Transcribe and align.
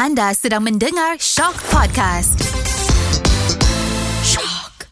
Anda 0.00 0.32
sedang 0.32 0.64
mendengar 0.64 1.20
Shock 1.20 1.60
Podcast. 1.68 2.40
Shock. 4.24 4.88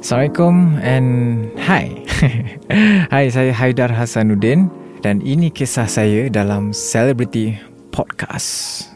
Assalamualaikum 0.00 0.80
and 0.80 1.08
hi. 1.60 1.92
Hai, 3.12 3.28
saya 3.28 3.52
Haidar 3.52 3.92
Hasanuddin 3.92 4.72
dan 5.04 5.20
ini 5.20 5.52
kisah 5.52 5.84
saya 5.84 6.32
dalam 6.32 6.72
Celebrity 6.72 7.60
Podcast. 7.92 8.88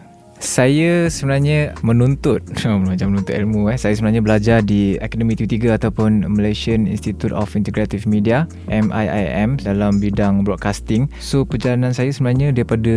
Saya 0.45 1.09
sebenarnya 1.09 1.73
menuntut 1.81 2.45
macam 2.85 3.17
menuntut 3.17 3.33
ilmu 3.33 3.73
eh. 3.73 3.81
Saya 3.81 3.97
sebenarnya 3.97 4.21
belajar 4.21 4.61
di 4.61 5.01
Akademi 5.01 5.33
TV3 5.33 5.81
ataupun 5.81 6.29
Malaysian 6.29 6.85
Institute 6.85 7.33
of 7.33 7.57
Integrative 7.57 8.05
Media 8.05 8.45
MIIM 8.69 9.65
dalam 9.65 9.97
bidang 9.97 10.45
broadcasting. 10.45 11.09
So 11.17 11.49
perjalanan 11.49 11.97
saya 11.97 12.13
sebenarnya 12.13 12.53
daripada 12.53 12.93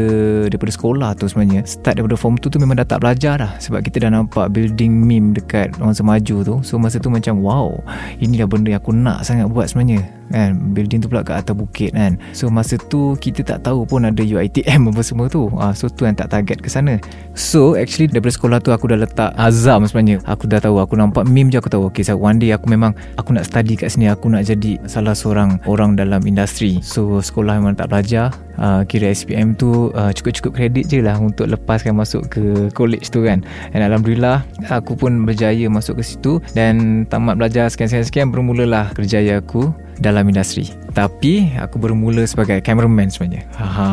daripada 0.51 0.71
sekolah 0.75 1.15
tu 1.15 1.31
sebenarnya 1.31 1.63
start 1.63 2.03
daripada 2.03 2.19
form 2.19 2.35
2 2.35 2.51
tu 2.51 2.59
memang 2.59 2.83
dah 2.83 2.87
tak 2.87 2.99
belajar 2.99 3.39
dah 3.39 3.55
sebab 3.63 3.79
kita 3.79 4.03
dah 4.03 4.11
nampak 4.11 4.51
building 4.51 4.91
meme 5.07 5.31
dekat 5.31 5.71
orang 5.79 5.95
semaju 5.95 6.43
tu. 6.43 6.55
So 6.67 6.75
masa 6.75 6.99
tu 6.99 7.07
macam 7.07 7.39
wow, 7.39 7.79
inilah 8.19 8.51
benda 8.51 8.75
yang 8.75 8.83
aku 8.83 8.91
nak 8.91 9.23
sangat 9.23 9.47
buat 9.47 9.71
sebenarnya 9.71 10.03
kan 10.31 10.75
building 10.75 10.99
tu 11.03 11.07
pula 11.07 11.23
kat 11.23 11.43
atas 11.43 11.55
bukit 11.55 11.95
kan. 11.95 12.19
So 12.35 12.51
masa 12.51 12.75
tu 12.77 13.15
kita 13.19 13.43
tak 13.43 13.63
tahu 13.63 13.87
pun 13.87 14.03
ada 14.03 14.19
UiTM 14.19 14.91
apa 14.91 15.01
semua 15.03 15.31
tu. 15.31 15.47
Ah, 15.55 15.71
so 15.71 15.87
tu 15.87 16.03
yang 16.03 16.15
tak 16.15 16.31
target 16.31 16.59
ke 16.59 16.67
sana. 16.67 16.99
So 17.37 17.79
actually 17.79 18.11
daripada 18.11 18.33
sekolah 18.35 18.57
tu 18.59 18.71
aku 18.75 18.91
dah 18.91 18.99
letak 18.99 19.31
azam 19.39 19.87
sebenarnya. 19.87 20.19
Aku 20.27 20.45
dah 20.49 20.59
tahu 20.59 20.83
aku 20.83 20.99
nampak 20.99 21.23
meme 21.27 21.51
je 21.51 21.57
aku 21.59 21.71
tahu 21.71 21.87
okay 21.87 22.03
so 22.03 22.19
one 22.19 22.39
day 22.39 22.51
aku 22.51 22.67
memang 22.67 22.91
aku 23.15 23.31
nak 23.31 23.47
study 23.47 23.79
kat 23.79 23.93
sini 23.93 24.11
aku 24.11 24.27
nak 24.27 24.43
jadi 24.43 24.79
salah 24.89 25.15
seorang 25.15 25.59
orang 25.65 25.95
dalam 25.95 26.23
industri. 26.27 26.83
So 26.83 27.23
sekolah 27.23 27.59
memang 27.59 27.79
tak 27.79 27.91
belajar. 27.91 28.35
Uh, 28.57 28.81
kira 28.89 29.13
SPM 29.13 29.53
tu 29.53 29.93
uh, 29.93 30.09
cukup-cukup 30.09 30.57
kredit 30.57 30.89
je 30.89 30.97
lah 30.97 31.13
untuk 31.21 31.45
lepaskan 31.45 31.93
masuk 31.93 32.25
ke 32.25 32.73
college 32.73 33.13
tu 33.13 33.21
kan. 33.21 33.45
Dan 33.69 33.85
Alhamdulillah 33.85 34.41
aku 34.73 34.97
pun 34.97 35.13
berjaya 35.29 35.69
masuk 35.69 36.01
ke 36.01 36.03
situ. 36.03 36.41
Dan 36.57 37.05
tamat 37.05 37.37
belajar 37.37 37.69
sekian-sekian 37.69 38.33
bermulalah 38.33 38.89
kerjaya 38.97 39.37
aku 39.37 39.69
dalam 39.99 40.29
industri. 40.29 40.69
Tapi 40.93 41.53
aku 41.61 41.77
bermula 41.77 42.25
sebagai 42.25 42.57
cameraman 42.65 43.09
sebenarnya. 43.09 43.45
Ha. 43.61 43.85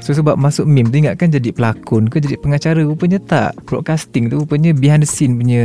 So 0.00 0.16
sebab 0.16 0.40
masuk 0.40 0.64
meme 0.64 0.88
tu 0.88 1.04
ingatkan 1.04 1.28
jadi 1.28 1.52
pelakon 1.52 2.08
ke 2.08 2.20
jadi 2.20 2.40
pengacara 2.40 2.80
rupanya 2.80 3.20
tak. 3.20 3.60
Broadcasting 3.68 4.32
tu 4.32 4.40
rupanya 4.40 4.72
behind 4.72 5.04
the 5.04 5.08
scene 5.08 5.36
punya 5.36 5.64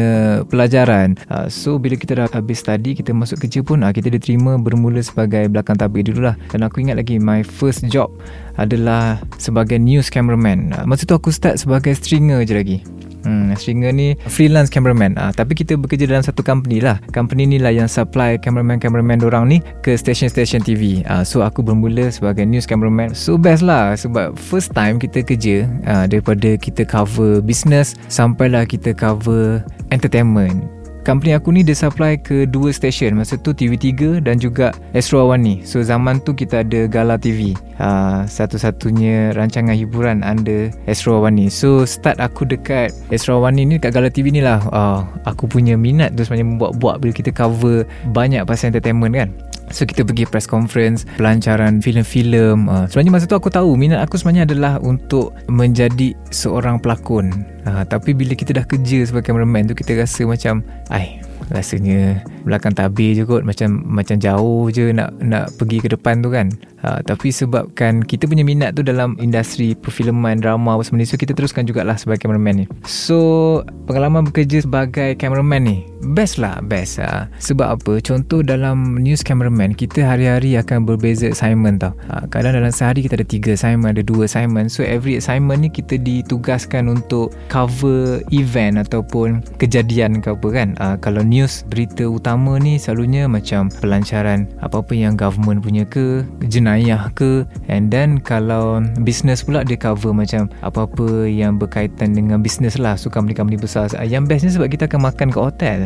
pelajaran. 0.51 1.15
Ha. 1.31 1.47
So 1.47 1.79
bila 1.79 1.95
kita 1.95 2.19
dah 2.19 2.27
habis 2.31 2.59
study 2.59 2.91
kita 2.95 3.15
masuk 3.15 3.39
kerja 3.47 3.63
pun 3.63 3.87
ha, 3.87 3.95
kita 3.95 4.11
diterima 4.11 4.59
bermula 4.59 4.99
sebagai 4.99 5.47
belakang 5.47 5.79
tabir 5.79 6.03
dululah. 6.03 6.35
Dan 6.51 6.67
aku 6.67 6.83
ingat 6.83 6.99
lagi 6.99 7.15
my 7.15 7.39
first 7.43 7.87
job 7.87 8.11
adalah 8.59 9.23
sebagai 9.39 9.79
news 9.79 10.11
cameraman. 10.11 10.75
Ha. 10.75 10.83
Masa 10.83 11.07
tu 11.07 11.15
aku 11.15 11.31
start 11.31 11.55
sebagai 11.59 11.95
stringer 11.95 12.43
je 12.43 12.55
lagi. 12.55 12.79
Hmm, 13.23 13.53
stringer 13.53 13.93
ni 13.93 14.17
freelance 14.25 14.73
cameraman. 14.73 15.13
Ah, 15.17 15.29
tapi 15.29 15.53
kita 15.53 15.77
bekerja 15.77 16.09
dalam 16.09 16.25
satu 16.25 16.41
company 16.41 16.81
lah. 16.81 16.97
Company 17.13 17.45
ni 17.45 17.57
lah 17.61 17.69
yang 17.69 17.85
supply 17.85 18.41
cameraman-cameraman 18.41 19.21
orang 19.21 19.45
ni 19.49 19.57
ke 19.85 19.93
station-station 19.93 20.65
TV. 20.65 21.05
Ah, 21.05 21.21
so 21.21 21.45
aku 21.45 21.61
bermula 21.61 22.09
sebagai 22.09 22.43
news 22.45 22.65
cameraman. 22.65 23.13
So 23.13 23.37
best 23.37 23.61
lah 23.61 23.93
sebab 23.93 24.33
first 24.37 24.73
time 24.73 24.97
kita 24.97 25.21
kerja 25.21 25.69
ah, 25.85 26.05
daripada 26.09 26.57
kita 26.57 26.81
cover 26.87 27.39
business 27.45 27.93
sampailah 28.09 28.65
kita 28.65 28.97
cover 28.97 29.61
entertainment. 29.93 30.80
Company 31.01 31.33
aku 31.33 31.49
ni 31.49 31.65
dia 31.65 31.73
supply 31.73 32.13
ke 32.13 32.45
dua 32.45 32.69
stesen. 32.69 33.17
Masa 33.17 33.33
tu 33.33 33.57
TV3 33.57 34.21
dan 34.21 34.37
juga 34.37 34.69
Astro 34.93 35.25
Awani 35.25 35.65
So 35.65 35.81
zaman 35.81 36.21
tu 36.21 36.37
kita 36.37 36.61
ada 36.61 36.85
Gala 36.85 37.17
TV 37.17 37.57
uh, 37.81 38.21
Satu-satunya 38.29 39.33
rancangan 39.33 39.73
hiburan 39.73 40.21
under 40.21 40.69
Astro 40.85 41.17
Awani 41.17 41.49
So 41.49 41.89
start 41.89 42.21
aku 42.21 42.45
dekat 42.45 42.93
Astro 43.09 43.41
Awani 43.41 43.65
ni 43.65 43.75
dekat 43.81 43.97
Gala 43.97 44.13
TV 44.13 44.29
ni 44.29 44.45
lah. 44.45 44.61
Uh, 44.69 45.01
Aku 45.25 45.49
punya 45.49 45.73
minat 45.73 46.13
tu 46.13 46.21
sebenarnya 46.21 46.47
membuat-buat 46.53 47.01
Bila 47.01 47.13
kita 47.17 47.33
cover 47.33 47.89
banyak 48.13 48.45
pasal 48.45 48.69
entertainment 48.69 49.13
kan 49.17 49.29
So 49.71 49.87
kita 49.87 50.03
pergi 50.03 50.27
press 50.27 50.45
conference 50.45 51.07
Pelancaran 51.17 51.79
filem-filem 51.79 52.67
uh, 52.67 52.85
Sebenarnya 52.91 53.11
masa 53.11 53.25
tu 53.25 53.35
aku 53.39 53.49
tahu 53.49 53.73
Minat 53.79 54.03
aku 54.03 54.19
sebenarnya 54.19 54.47
adalah 54.47 54.73
Untuk 54.83 55.33
menjadi 55.47 56.13
seorang 56.29 56.77
pelakon. 56.83 57.31
Uh, 57.63 57.83
Tapi 57.87 58.11
bila 58.11 58.35
kita 58.35 58.51
dah 58.55 58.65
kerja 58.67 59.07
sebagai 59.07 59.31
cameraman 59.31 59.71
tu 59.71 59.75
Kita 59.75 59.95
rasa 59.95 60.27
macam 60.27 60.61
Ay, 60.91 61.23
rasanya 61.51 62.23
belakang 62.47 62.73
tabir 62.73 63.13
je 63.13 63.23
kot 63.27 63.45
macam 63.45 63.83
macam 63.85 64.17
jauh 64.17 64.71
je 64.73 64.89
nak 64.95 65.13
nak 65.21 65.53
pergi 65.59 65.83
ke 65.83 65.87
depan 65.93 66.23
tu 66.23 66.31
kan. 66.33 66.49
Ha, 66.81 66.97
tapi 67.05 67.29
sebabkan 67.29 68.01
kita 68.01 68.25
punya 68.25 68.41
minat 68.41 68.73
tu 68.73 68.81
dalam 68.81 69.13
industri 69.21 69.77
perfilman 69.77 70.41
drama 70.41 70.73
apa 70.73 70.81
semua 70.81 71.05
ni 71.05 71.05
so 71.05 71.13
kita 71.13 71.37
teruskan 71.37 71.69
jugalah 71.69 71.93
sebagai 71.93 72.25
cameraman 72.25 72.63
ni. 72.63 72.65
So 72.89 73.61
pengalaman 73.85 74.25
bekerja 74.25 74.65
sebagai 74.65 75.13
cameraman 75.21 75.61
ni 75.61 75.77
best 76.17 76.41
lah 76.41 76.57
best 76.65 76.97
ha. 76.97 77.29
sebab 77.37 77.77
apa? 77.77 78.01
Contoh 78.01 78.41
dalam 78.41 78.97
news 78.97 79.21
cameraman 79.21 79.77
kita 79.77 80.01
hari-hari 80.01 80.57
akan 80.57 80.89
berbeza 80.89 81.29
assignment 81.29 81.85
tau. 81.85 81.93
Ha, 82.09 82.25
kadang 82.33 82.57
dalam 82.57 82.73
sehari 82.73 83.05
kita 83.05 83.21
ada 83.21 83.27
tiga 83.29 83.53
assignment 83.53 83.93
ada 83.93 84.01
dua 84.01 84.25
assignment. 84.25 84.73
So 84.73 84.81
every 84.81 85.21
assignment 85.21 85.61
ni 85.61 85.69
kita 85.69 86.01
ditugaskan 86.01 86.89
untuk 86.89 87.29
cover 87.49 88.25
event 88.33 88.81
ataupun 88.81 89.45
kejadian 89.61 90.21
ke 90.25 90.33
apa 90.33 90.47
kan. 90.49 90.69
Ha, 90.81 90.97
kalau 90.97 91.21
news 91.21 91.40
berita 91.69 92.07
utama 92.07 92.57
ni 92.57 92.79
selalunya 92.79 93.27
macam 93.27 93.67
pelancaran 93.83 94.47
apa-apa 94.63 94.95
yang 94.95 95.13
government 95.19 95.61
punya 95.61 95.83
ke 95.85 96.25
jenayah 96.47 97.11
ke. 97.13 97.43
And 97.69 97.91
then 97.91 98.23
kalau 98.23 98.81
business 99.03 99.43
pula 99.45 99.61
dia 99.61 99.77
cover 99.77 100.15
macam 100.15 100.47
apa-apa 100.63 101.27
yang 101.27 101.59
berkaitan 101.59 102.15
dengan 102.15 102.39
business 102.39 102.79
lah. 102.79 102.95
So 102.95 103.11
company-company 103.11 103.59
besar. 103.59 103.91
Yang 104.01 104.23
bestnya 104.31 104.51
sebab 104.55 104.67
kita 104.71 104.87
akan 104.87 105.11
makan 105.11 105.27
kat 105.29 105.43
hotel. 105.43 105.79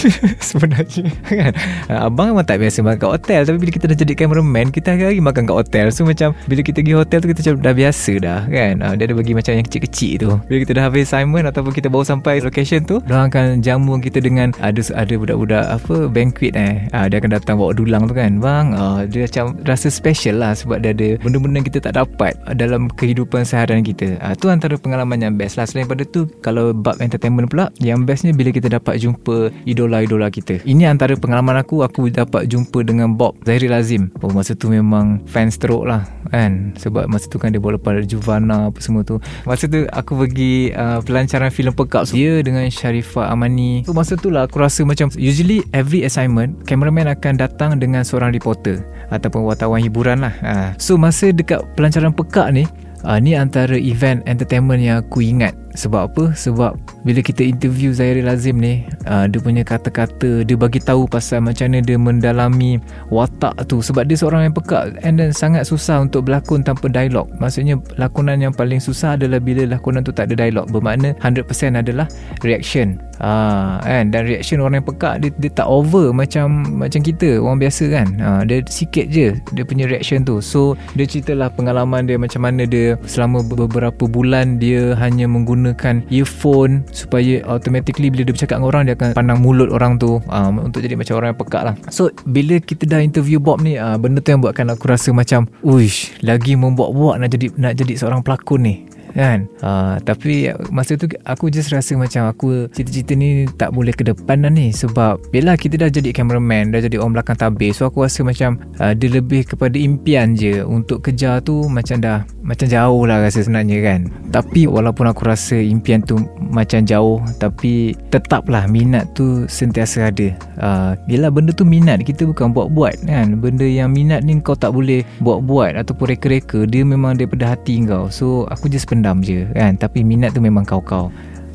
Sebenarnya 0.50 1.06
kan? 1.28 1.52
Abang 1.92 2.32
memang 2.32 2.48
tak 2.48 2.58
biasa 2.64 2.80
makan 2.80 2.98
kat 2.98 3.10
hotel. 3.20 3.40
Tapi 3.46 3.56
bila 3.60 3.70
kita 3.70 3.84
dah 3.92 3.98
jadi 4.00 4.12
cameraman 4.16 4.72
kita 4.72 4.96
hari-hari 4.96 5.20
makan 5.20 5.44
kat 5.44 5.56
hotel. 5.56 5.86
So 5.92 6.08
macam 6.08 6.32
bila 6.48 6.64
kita 6.64 6.80
pergi 6.80 6.96
hotel 6.96 7.18
tu 7.20 7.28
kita 7.28 7.40
macam 7.44 7.56
dah 7.60 7.74
biasa 7.76 8.12
dah 8.18 8.40
kan? 8.48 8.74
Dia 8.96 9.04
ada 9.04 9.14
bagi 9.14 9.32
macam 9.36 9.52
yang 9.52 9.66
kecil-kecil 9.68 10.12
tu. 10.24 10.30
Bila 10.48 10.58
kita 10.64 10.72
dah 10.80 10.84
habis 10.88 11.10
assignment 11.10 11.50
ataupun 11.50 11.74
kita 11.74 11.90
baru 11.90 12.06
sampai 12.06 12.38
location 12.40 12.86
tu 12.86 13.02
dia 13.02 13.26
akan 13.26 13.58
jamu 13.60 13.98
kita 13.98 14.22
dengan 14.22 14.54
ada 14.62 14.78
ada 14.94 15.14
budak-budak 15.16 15.64
apa 15.66 16.06
banquet 16.10 16.54
eh. 16.54 16.86
Ha, 16.92 17.06
dia 17.10 17.22
akan 17.22 17.30
datang 17.34 17.56
bawa 17.58 17.72
dulang 17.74 18.06
tu 18.10 18.14
kan. 18.14 18.38
Bang 18.38 18.74
ha, 18.74 19.04
dia 19.06 19.26
macam 19.26 19.58
rasa 19.66 19.88
special 19.88 20.42
lah 20.42 20.52
sebab 20.56 20.82
dia 20.82 20.92
ada 20.94 21.08
benda-benda 21.22 21.62
yang 21.62 21.68
kita 21.68 21.78
tak 21.90 21.94
dapat 21.98 22.36
dalam 22.56 22.90
kehidupan 22.94 23.46
seharian 23.46 23.82
kita. 23.84 24.18
Ha, 24.20 24.34
tu 24.34 24.50
antara 24.50 24.76
pengalaman 24.76 25.22
yang 25.22 25.34
best 25.38 25.56
lah. 25.56 25.66
Selain 25.66 25.86
pada 25.86 26.02
tu 26.06 26.26
kalau 26.40 26.74
bab 26.74 26.98
entertainment 26.98 27.50
pula 27.50 27.70
yang 27.78 28.04
bestnya 28.04 28.34
bila 28.34 28.50
kita 28.50 28.70
dapat 28.70 29.00
jumpa 29.00 29.50
idola-idola 29.64 30.28
kita. 30.28 30.62
Ini 30.64 30.90
antara 30.90 31.14
pengalaman 31.14 31.60
aku 31.60 31.82
aku 31.86 32.10
dapat 32.10 32.50
jumpa 32.50 32.82
dengan 32.84 33.14
Bob 33.14 33.38
Zahiril 33.46 33.74
Azim. 33.74 34.12
Oh, 34.20 34.32
masa 34.32 34.54
tu 34.56 34.72
memang 34.72 35.22
fans 35.26 35.56
teruk 35.56 35.86
lah 35.86 36.06
kan. 36.30 36.74
Sebab 36.78 37.06
masa 37.06 37.26
tu 37.28 37.36
kan 37.38 37.52
dia 37.52 37.60
bawa 37.62 37.76
lepas 37.76 38.02
Juvana 38.06 38.72
apa 38.72 38.78
semua 38.80 39.04
tu. 39.04 39.20
Masa 39.44 39.68
tu 39.68 39.84
aku 39.90 40.26
pergi 40.26 40.72
uh, 40.72 41.04
pelancaran 41.04 41.52
filem 41.52 41.74
Pekak. 41.74 42.10
Dia 42.10 42.40
dengan 42.40 42.66
Sharifah 42.66 43.30
Amani. 43.30 43.84
So 43.84 43.92
masa 43.92 44.16
tu 44.16 44.32
lah 44.32 44.48
aku 44.48 44.62
rasa 44.62 44.79
macam 44.84 45.12
usually 45.16 45.64
every 45.72 46.04
assignment 46.04 46.56
cameraman 46.64 47.10
akan 47.10 47.36
datang 47.38 47.76
dengan 47.80 48.04
seorang 48.04 48.32
reporter 48.34 48.82
ataupun 49.10 49.46
wartawan 49.46 49.82
hiburan 49.82 50.24
lah. 50.24 50.34
Uh, 50.40 50.70
so 50.78 50.94
masa 50.94 51.34
dekat 51.34 51.60
pelancaran 51.74 52.14
Pekak 52.14 52.52
ni 52.54 52.64
uh, 53.04 53.18
ni 53.20 53.36
antara 53.36 53.76
event 53.76 54.24
entertainment 54.28 54.80
yang 54.80 55.00
aku 55.04 55.24
ingat 55.24 55.56
sebab 55.74 56.10
apa? 56.10 56.24
Sebab 56.34 56.74
bila 57.06 57.20
kita 57.22 57.46
interview 57.46 57.94
Zairil 57.94 58.28
Azim 58.28 58.58
ni, 58.58 58.84
uh, 59.06 59.30
dia 59.30 59.38
punya 59.40 59.62
kata-kata, 59.62 60.42
dia 60.42 60.56
bagi 60.58 60.82
tahu 60.82 61.06
pasal 61.06 61.40
macam 61.40 61.70
mana 61.70 61.80
dia 61.80 61.96
mendalami 61.96 62.82
watak 63.08 63.54
tu 63.70 63.78
sebab 63.80 64.04
dia 64.04 64.18
seorang 64.18 64.50
yang 64.50 64.54
peka 64.54 64.90
and 65.06 65.16
then 65.16 65.30
sangat 65.30 65.64
susah 65.64 66.02
untuk 66.02 66.26
berlakon 66.26 66.66
tanpa 66.66 66.90
dialog. 66.90 67.30
Maksudnya 67.38 67.78
lakonan 67.96 68.42
yang 68.42 68.52
paling 68.52 68.82
susah 68.82 69.14
adalah 69.14 69.38
bila 69.38 69.64
lakonan 69.64 70.02
tu 70.02 70.10
tak 70.10 70.28
ada 70.28 70.44
dialog. 70.44 70.66
Bermakna 70.68 71.14
100% 71.22 71.78
adalah 71.78 72.10
reaction. 72.42 72.98
Uh, 73.20 73.76
kan 73.84 74.08
dan 74.08 74.24
reaction 74.24 74.64
orang 74.64 74.80
yang 74.80 74.88
peka 74.88 75.20
dia, 75.20 75.28
dia 75.36 75.52
tak 75.52 75.68
over 75.68 76.08
macam 76.08 76.64
macam 76.80 77.04
kita 77.04 77.36
orang 77.36 77.60
biasa 77.60 77.84
kan. 77.92 78.08
Uh, 78.16 78.42
dia 78.48 78.64
sikit 78.64 79.06
je 79.12 79.36
dia 79.54 79.64
punya 79.64 79.86
reaction 79.86 80.24
tu. 80.24 80.40
So 80.40 80.74
dia 80.96 81.04
ceritalah 81.04 81.52
pengalaman 81.52 82.08
dia 82.08 82.16
macam 82.16 82.48
mana 82.48 82.64
dia 82.64 82.96
selama 83.04 83.44
beberapa 83.44 84.08
bulan 84.08 84.56
dia 84.56 84.96
hanya 84.96 85.28
menggunakan 85.28 85.59
menggunakan 85.60 86.08
earphone 86.08 86.88
supaya 86.90 87.44
automatically 87.44 88.08
bila 88.08 88.24
dia 88.24 88.32
bercakap 88.32 88.56
dengan 88.58 88.68
orang 88.72 88.82
dia 88.88 88.94
akan 88.96 89.08
pandang 89.12 89.38
mulut 89.44 89.68
orang 89.68 90.00
tu 90.00 90.18
um, 90.24 90.54
untuk 90.64 90.80
jadi 90.80 90.96
macam 90.96 91.20
orang 91.20 91.36
yang 91.36 91.40
pekak 91.44 91.62
lah. 91.62 91.74
So 91.92 92.08
bila 92.24 92.56
kita 92.58 92.88
dah 92.88 93.04
interview 93.04 93.36
Bob 93.36 93.60
ni 93.60 93.76
uh, 93.76 94.00
benda 94.00 94.24
tu 94.24 94.32
yang 94.32 94.40
buatkan 94.40 94.72
aku 94.72 94.88
rasa 94.88 95.12
macam 95.12 95.46
uish 95.60 96.16
lagi 96.24 96.56
membuat-buat 96.56 97.20
nak 97.20 97.30
jadi 97.30 97.46
nak 97.60 97.72
jadi 97.76 97.92
seorang 98.00 98.24
pelakon 98.24 98.60
ni 98.64 98.74
kan? 99.14 99.50
Uh, 99.60 99.96
tapi 100.02 100.52
masa 100.70 100.96
tu 100.96 101.10
aku 101.26 101.50
just 101.50 101.70
rasa 101.70 101.94
macam 101.98 102.30
aku 102.30 102.70
cita-cita 102.70 103.12
ni 103.14 103.46
tak 103.58 103.74
boleh 103.74 103.94
ke 103.94 104.06
depan 104.06 104.46
dah 104.46 104.52
ni. 104.52 104.70
Sebab 104.70 105.30
bila 105.34 105.54
kita 105.58 105.76
dah 105.80 105.90
jadi 105.90 106.14
cameraman 106.14 106.70
dah 106.74 106.80
jadi 106.82 106.98
orang 107.00 107.20
belakang 107.20 107.38
tabir. 107.38 107.74
So 107.74 107.86
aku 107.86 108.06
rasa 108.06 108.22
macam 108.22 108.60
uh, 108.78 108.92
dia 108.94 109.10
lebih 109.10 109.46
kepada 109.46 109.76
impian 109.76 110.34
je 110.34 110.62
untuk 110.62 111.04
kejar 111.04 111.42
tu 111.42 111.66
macam 111.68 111.98
dah 112.00 112.22
macam 112.40 112.66
jauh 112.66 113.02
lah 113.06 113.22
rasa 113.22 113.46
sebenarnya 113.46 113.78
kan. 113.84 114.00
Tapi 114.30 114.66
walaupun 114.66 115.10
aku 115.10 115.26
rasa 115.26 115.58
impian 115.58 116.02
tu 116.02 116.18
macam 116.38 116.82
jauh 116.82 117.22
tapi 117.38 117.94
tetaplah 118.10 118.66
minat 118.66 119.06
tu 119.14 119.46
sentiasa 119.46 120.10
ada. 120.10 120.34
Uh, 120.60 120.92
yelah 121.06 121.30
benda 121.30 121.54
tu 121.54 121.66
minat 121.66 122.02
kita 122.02 122.26
bukan 122.26 122.50
buat-buat 122.50 123.06
kan. 123.06 123.38
Benda 123.38 123.66
yang 123.66 123.94
minat 123.94 124.26
ni 124.26 124.38
kau 124.42 124.56
tak 124.56 124.74
boleh 124.74 125.02
buat-buat 125.22 125.78
ataupun 125.78 126.16
reka-reka 126.16 126.66
dia 126.66 126.82
memang 126.82 127.16
daripada 127.18 127.54
hati 127.54 127.82
kau. 127.86 128.10
So 128.10 128.46
aku 128.50 128.70
just 128.70 128.86
pendam 129.00 129.24
je 129.24 129.48
kan? 129.56 129.80
Tapi 129.80 130.04
minat 130.04 130.36
tu 130.36 130.44
memang 130.44 130.68
kau-kau. 130.68 131.08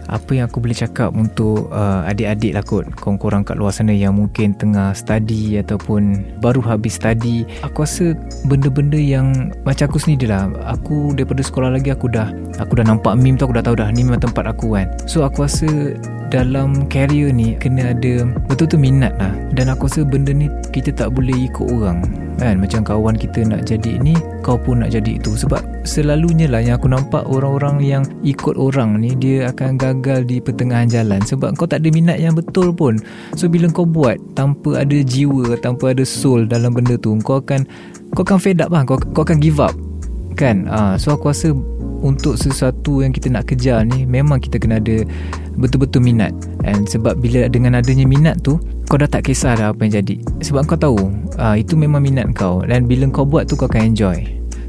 Apa 0.06 0.38
yang 0.38 0.46
aku 0.46 0.62
boleh 0.62 0.78
cakap 0.78 1.10
untuk 1.18 1.74
uh, 1.74 2.06
adik-adik 2.06 2.54
lah 2.54 2.62
kot 2.62 2.86
korang-korang 3.02 3.42
kat 3.42 3.58
luar 3.58 3.74
sana 3.74 3.90
yang 3.90 4.14
mungkin 4.14 4.54
tengah 4.54 4.94
study 4.94 5.58
ataupun 5.58 6.22
baru 6.46 6.62
habis 6.62 7.02
study 7.02 7.42
aku 7.66 7.82
rasa 7.82 8.14
benda-benda 8.46 9.02
yang 9.02 9.50
macam 9.66 9.90
aku 9.90 9.98
sendiri 9.98 10.30
lah. 10.30 10.46
Aku 10.78 11.18
daripada 11.18 11.42
sekolah 11.42 11.74
lagi 11.74 11.90
aku 11.90 12.06
dah 12.06 12.30
aku 12.62 12.78
dah 12.78 12.86
nampak 12.86 13.18
meme 13.18 13.34
tu 13.34 13.50
aku 13.50 13.58
dah 13.58 13.66
tahu 13.66 13.82
dah 13.82 13.90
ni 13.90 14.06
memang 14.06 14.22
tempat 14.22 14.46
aku 14.46 14.78
kan? 14.78 14.94
So 15.10 15.26
aku 15.26 15.42
rasa 15.42 15.98
dalam 16.36 16.84
career 16.92 17.32
ni 17.32 17.56
kena 17.56 17.96
ada 17.96 18.28
betul-betul 18.52 18.84
minat 18.84 19.16
lah. 19.16 19.32
Dan 19.56 19.72
aku 19.72 19.88
rasa 19.88 20.04
benda 20.04 20.36
ni 20.36 20.52
kita 20.76 20.92
tak 20.92 21.16
boleh 21.16 21.48
ikut 21.48 21.72
orang. 21.72 22.04
Kan? 22.36 22.60
Macam 22.60 22.84
kawan 22.84 23.16
kita 23.16 23.48
nak 23.48 23.64
jadi 23.64 23.96
ni 24.04 24.12
kau 24.44 24.60
pun 24.60 24.84
nak 24.84 24.92
jadi 24.92 25.16
itu 25.16 25.40
sebab 25.40 25.64
selalunya 25.88 26.52
lah 26.52 26.60
yang 26.60 26.76
aku 26.76 26.92
nampak 26.92 27.24
orang-orang 27.24 27.80
yang 27.80 28.04
ikut 28.28 28.60
orang 28.60 29.00
ni 29.00 29.16
dia 29.16 29.48
akan 29.56 29.80
gagal 29.80 30.28
di 30.28 30.44
pertengahan 30.44 30.92
jalan. 30.92 31.24
Sebab 31.24 31.56
kau 31.56 31.64
tak 31.64 31.80
ada 31.80 31.88
minat 31.96 32.20
yang 32.20 32.36
betul 32.36 32.76
pun. 32.76 33.00
So 33.40 33.48
bila 33.48 33.72
kau 33.72 33.88
buat 33.88 34.20
tanpa 34.36 34.84
ada 34.84 35.00
jiwa 35.00 35.56
tanpa 35.64 35.96
ada 35.96 36.04
soul 36.04 36.44
dalam 36.44 36.76
benda 36.76 37.00
tu 37.00 37.16
kau 37.24 37.40
akan 37.40 37.64
kau 38.12 38.28
akan 38.28 38.40
fed 38.44 38.60
up 38.60 38.76
lah. 38.76 38.84
Kau, 38.84 39.00
kau 39.00 39.24
akan 39.24 39.40
give 39.40 39.64
up. 39.64 39.72
Kan? 40.36 40.68
Uh, 40.68 41.00
so 41.00 41.16
aku 41.16 41.32
rasa 41.32 41.56
untuk 42.06 42.38
sesuatu 42.38 43.02
yang 43.02 43.10
kita 43.10 43.34
nak 43.34 43.50
kejar 43.50 43.81
ni 43.81 44.06
memang 44.06 44.38
kita 44.38 44.62
kena 44.62 44.78
ada 44.78 45.02
betul-betul 45.57 46.06
minat. 46.06 46.31
And 46.62 46.86
sebab 46.86 47.18
bila 47.18 47.50
dengan 47.50 47.81
adanya 47.81 48.06
minat 48.06 48.46
tu 48.46 48.62
kau 48.86 49.02
dah 49.02 49.10
tak 49.10 49.25
kisah 49.25 49.57
dah 49.57 49.74
apa 49.74 49.81
yang 49.90 50.06
jadi. 50.06 50.16
Sebab 50.46 50.69
kau 50.69 50.78
tahu 50.78 51.10
uh, 51.42 51.57
itu 51.57 51.74
memang 51.74 52.06
minat 52.06 52.30
kau. 52.38 52.62
Dan 52.62 52.86
bila 52.86 53.10
kau 53.10 53.25
buat 53.25 53.50
tu 53.50 53.57
kau 53.57 53.66
akan 53.66 53.98
enjoy. 53.98 54.22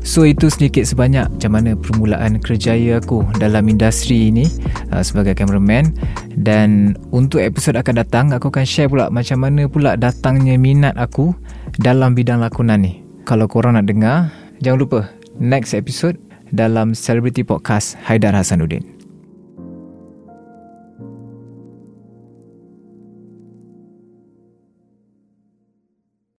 So 0.06 0.22
itu 0.22 0.46
sedikit 0.46 0.86
sebanyak 0.86 1.26
macam 1.34 1.50
mana 1.50 1.74
permulaan 1.74 2.38
kerjaya 2.38 3.02
aku 3.02 3.26
dalam 3.42 3.66
industri 3.66 4.30
ini 4.30 4.46
uh, 4.94 5.02
sebagai 5.04 5.36
cameraman. 5.36 5.92
Dan 6.38 6.96
untuk 7.12 7.44
episod 7.44 7.76
akan 7.76 8.00
datang 8.00 8.26
aku 8.32 8.48
akan 8.48 8.64
share 8.64 8.88
pula 8.88 9.12
macam 9.12 9.44
mana 9.44 9.68
pula 9.68 9.98
datangnya 9.98 10.56
minat 10.56 10.96
aku 10.96 11.36
dalam 11.76 12.16
bidang 12.16 12.40
lakonan 12.40 12.86
ni. 12.86 13.04
Kalau 13.26 13.50
korang 13.50 13.74
nak 13.74 13.90
dengar, 13.90 14.30
jangan 14.62 14.78
lupa 14.78 15.00
next 15.36 15.74
episode 15.74 16.16
dalam 16.50 16.96
Celebrity 16.96 17.44
Podcast 17.44 17.94
Haidar 18.02 18.34
Hasanuddin. 18.34 18.95